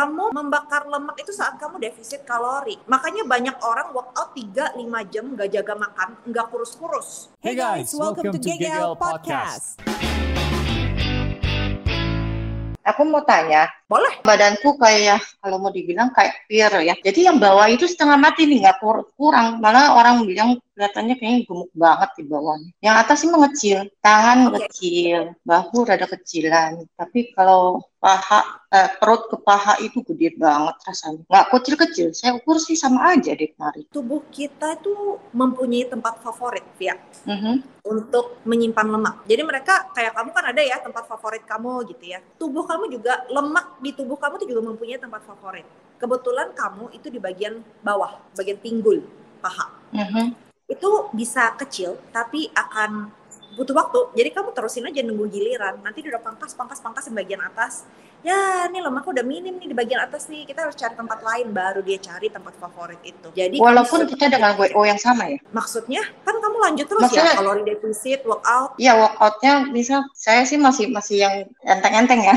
[0.00, 2.80] kamu membakar lemak itu saat kamu defisit kalori.
[2.88, 4.80] Makanya banyak orang workout 3-5
[5.12, 7.28] jam nggak jaga makan, nggak kurus-kurus.
[7.44, 9.76] Hey guys, welcome, to GGL Podcast.
[12.80, 14.22] Aku mau tanya, Boleh.
[14.22, 16.94] badanku kayak kalau mau dibilang kayak pir ya.
[16.94, 19.58] Jadi yang bawah itu setengah mati nih, nggak kur- kurang.
[19.58, 22.70] Malah orang bilang kelihatannya kayaknya gemuk banget di bawahnya.
[22.78, 26.86] Yang atas sih mengecil, tangan kecil, bahu rada kecilan.
[26.94, 31.20] Tapi kalau paha, eh, perut ke paha itu gede banget rasanya.
[31.28, 33.84] Nggak kecil-kecil, saya ukur sih sama aja deh kemarin.
[33.92, 36.96] Tubuh kita itu mempunyai tempat favorit, Via,
[37.28, 37.84] Mhm.
[37.84, 39.14] untuk menyimpan lemak.
[39.28, 42.24] Jadi mereka kayak kamu kan ada ya tempat favorit kamu gitu ya.
[42.40, 45.64] Tubuh kamu juga lemak di tubuh kamu itu juga mempunyai tempat favorit.
[45.96, 49.04] Kebetulan kamu itu di bagian bawah, bagian pinggul
[49.40, 49.68] paha.
[49.92, 50.32] Mhm.
[50.64, 53.10] Itu bisa kecil tapi akan
[53.52, 53.98] butuh waktu.
[54.14, 55.82] Jadi kamu terusin aja nunggu giliran.
[55.82, 57.84] Nanti udah pangkas, pangkas, pangkas di bagian atas.
[58.20, 60.44] Ya, ini lemaknya udah minim nih di bagian atas nih.
[60.44, 63.28] Kita harus cari tempat lain baru dia cari tempat favorit itu.
[63.32, 65.40] Jadi Walaupun kita dengan WO yang sama ya.
[65.56, 68.76] maksudnya kan kamu lanjut terus Maksudnya- ya kalori defisit, workout.
[68.76, 72.36] Iya workoutnya misal saya sih masih masih yang enteng-enteng ya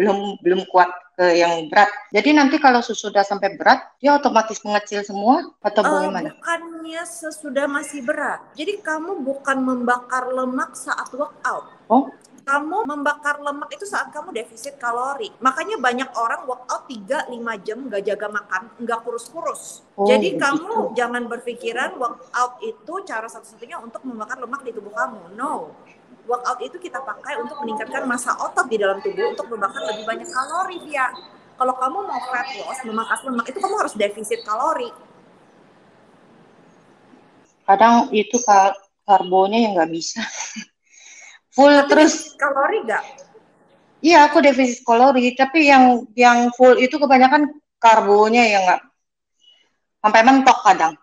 [0.00, 5.04] belum belum kuat ke yang berat jadi nanti kalau sudah sampai berat dia otomatis mengecil
[5.04, 8.40] semua atau Eh, bagaimana bukannya sesudah masih berat.
[8.58, 11.70] Jadi kamu bukan membakar lemak saat workout.
[11.86, 12.08] oh
[12.40, 15.30] Kamu membakar lemak itu saat kamu defisit kalori.
[15.38, 17.30] Makanya banyak orang workout 3-5
[17.62, 19.86] jam nggak jaga makan, nggak kurus-kurus.
[19.94, 20.42] Oh, Jadi begitu.
[20.42, 25.38] kamu jangan berpikiran workout itu cara satu-satunya untuk membakar lemak di tubuh kamu.
[25.38, 25.70] No.
[26.30, 30.28] Workout itu kita pakai untuk meningkatkan massa otot di dalam tubuh untuk membakar lebih banyak
[30.30, 31.10] kalori, Via.
[31.58, 34.88] Kalau kamu mau fat loss, memangkas lemak, itu kamu harus defisit kalori.
[37.62, 38.74] kadang itu ka-
[39.06, 40.18] karbonya yang nggak bisa
[41.54, 43.02] full terus Defisit kalori nggak?
[44.02, 47.46] iya aku defisit kalori tapi yang yang full itu kebanyakan
[47.78, 48.82] karbonya yang nggak
[50.02, 50.94] sampai mentok kadang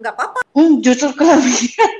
[0.00, 0.38] Nggak apa-apa.
[0.52, 1.92] hmm, justru kelebihan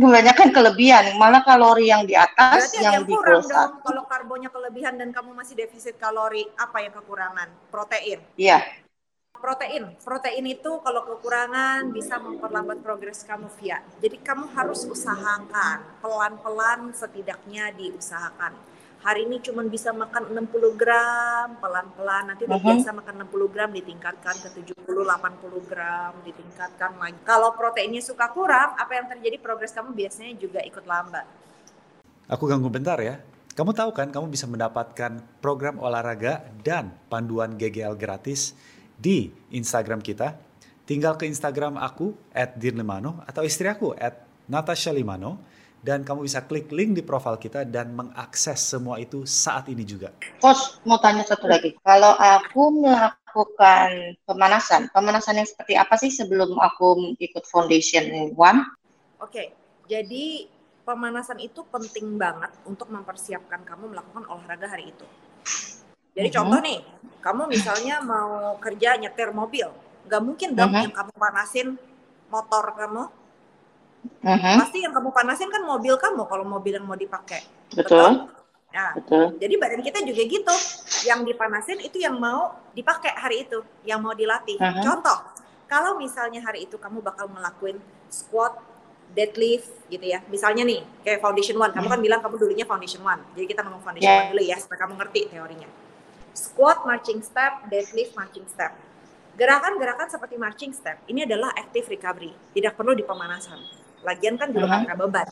[0.00, 3.70] kebanyakan kelebihan malah kalori yang di atas Berarti yang yang di kurang dong.
[3.84, 7.48] Kalau karbonya kelebihan dan kamu masih defisit kalori, apa yang kekurangan?
[7.68, 8.18] Protein.
[8.40, 8.64] iya
[9.40, 9.96] Protein.
[10.04, 13.80] Protein itu kalau kekurangan bisa memperlambat progres kamu via.
[13.96, 15.80] Jadi kamu harus usahakan.
[16.04, 18.52] Pelan-pelan setidaknya diusahakan.
[19.00, 22.28] Hari ini cuma bisa makan 60 gram, pelan-pelan.
[22.28, 22.68] Nanti udah Mhm.
[22.68, 27.16] biasa makan 60 gram, ditingkatkan ke 70, 80 gram, ditingkatkan lagi.
[27.24, 31.24] Kalau proteinnya suka kurang, apa yang terjadi progres kamu biasanya juga ikut lambat.
[32.28, 33.24] Aku ganggu bentar ya.
[33.56, 38.52] Kamu tahu kan kamu bisa mendapatkan program olahraga dan panduan GGL gratis
[39.00, 40.36] di Instagram kita.
[40.84, 42.12] Tinggal ke Instagram aku
[42.54, 43.96] @dirlimano atau istri aku
[44.46, 45.40] @natasha limano
[45.80, 50.12] dan kamu bisa klik link di profil kita dan mengakses semua itu saat ini juga.
[50.40, 51.72] Coach, mau tanya satu lagi.
[51.80, 58.60] Kalau aku melakukan pemanasan, pemanasan yang seperti apa sih sebelum aku ikut foundation one?
[59.20, 59.52] Oke,
[59.88, 60.48] jadi
[60.84, 65.06] pemanasan itu penting banget untuk mempersiapkan kamu melakukan olahraga hari itu.
[66.16, 66.36] Jadi Mhm.
[66.36, 66.78] contoh nih,
[67.24, 69.68] kamu misalnya mau kerja nyetir mobil,
[70.08, 70.82] nggak mungkin dong Mhm.
[70.88, 71.68] yang kamu panasin
[72.28, 73.19] motor kamu.
[74.20, 77.40] Mhm, Pasti yang kamu panasin kan mobil kamu kalau mobil yang mau dipakai.
[77.72, 78.28] Betul,
[78.70, 79.34] Nah, betul.
[79.36, 80.54] jadi badan kita juga gitu.
[81.04, 84.56] Yang dipanasin itu yang mau dipakai hari itu, yang mau dilatih.
[84.56, 84.80] Mhm.
[84.80, 85.18] Contoh,
[85.66, 87.76] kalau misalnya hari itu kamu bakal ngelakuin
[88.08, 88.56] squat,
[89.10, 90.22] deadlift gitu ya.
[90.30, 91.74] Misalnya nih, kayak foundation one.
[91.74, 93.18] Kamu kan bilang kamu dulunya foundation one.
[93.34, 94.22] Jadi kita ngomong foundation Ya.
[94.22, 95.68] one dulu ya, supaya kamu ngerti teorinya.
[96.30, 98.70] Squat, marching step, deadlift, marching step.
[99.34, 102.30] Gerakan-gerakan seperti marching step ini adalah active recovery.
[102.54, 103.58] Tidak perlu di pemanasan.
[104.02, 105.28] Lagian kan juga angkat beban.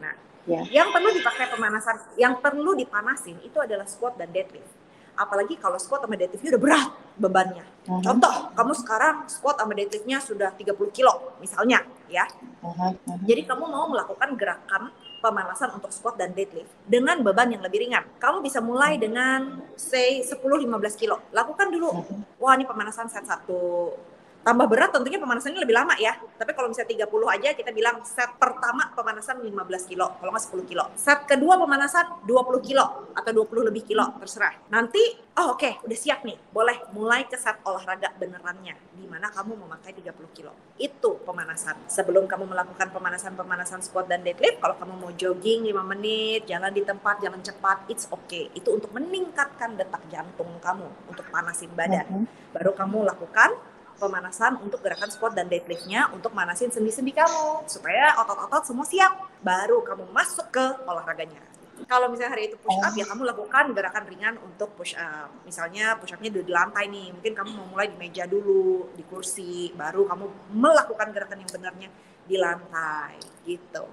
[0.00, 0.14] Nah,
[0.46, 0.62] Ya.
[0.70, 4.70] yang perlu dipakai pemanasan, yang perlu dipanasin itu adalah squat dan deadlift.
[5.16, 7.64] Apalagi kalau squat sama deadliftnya udah berat bebannya.
[7.88, 12.28] Mhm, Contoh, kamu sekarang squat sama deadliftnya sudah 30 kilo misalnya ya.
[12.62, 13.24] mhm, mhm.
[13.24, 14.92] Jadi kamu mau melakukan gerakan
[15.24, 18.04] pemanasan untuk squat dan deadlift dengan beban yang lebih ringan.
[18.20, 21.18] Kamu bisa mulai dengan say 10-15 kilo.
[21.32, 21.90] Lakukan dulu.
[22.38, 24.14] Wah ini pemanasan set 1.
[24.46, 26.14] Tambah berat tentunya pemanasannya lebih lama ya.
[26.38, 30.70] Tapi kalau misalnya 30 aja kita bilang set pertama pemanasan 15 kilo, kalau nggak 10
[30.70, 30.86] kilo.
[30.94, 34.54] Set kedua pemanasan 20 kilo atau 20 lebih kilo, terserah.
[34.70, 35.02] Nanti,
[35.34, 36.38] oh oke, udah siap nih.
[36.54, 38.78] Boleh mulai ke set olahraga benerannya.
[38.94, 40.54] Di mana kamu memakai 30 kilo.
[40.78, 41.90] Itu pemanasan.
[41.90, 46.86] Sebelum kamu melakukan pemanasan-pemanasan squat dan deadlift, kalau kamu mau jogging 5 menit, jalan di
[46.86, 48.46] tempat, jalan cepat, it's okay.
[48.54, 52.54] Itu untuk meningkatkan detak jantung kamu, untuk panasin badan Mhm.
[52.54, 58.62] baru kamu lakukan pemanasan untuk gerakan squat dan deadliftnya untuk manasin sendi-sendi kamu supaya otot-otot
[58.68, 61.40] semua siap baru kamu masuk ke olahraganya
[61.84, 65.28] Kalau misalnya hari itu push up ya kamu lakukan gerakan ringan untuk push up.
[65.44, 69.76] Misalnya push upnya di lantai nih, mungkin kamu mau mulai di meja dulu, di kursi,
[69.76, 71.88] baru kamu melakukan gerakan yang benarnya
[72.24, 73.84] di lantai gitu.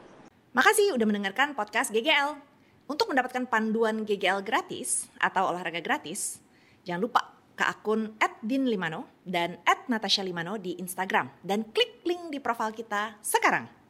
[0.55, 2.39] Makasih udah mendengarkan podcast GGL.
[2.87, 6.39] Untuk mendapatkan panduan GGL gratis atau olahraga gratis,
[6.87, 12.73] jangan lupa ke akun @dinlimano dan @natasha limano di Instagram dan klik link di profil
[12.73, 13.82] kita sekarang.